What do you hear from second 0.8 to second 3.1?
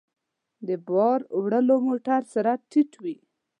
بار وړلو موټر سرعت ټيټ